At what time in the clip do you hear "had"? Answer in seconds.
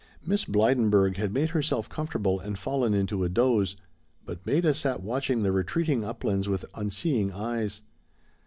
1.17-1.31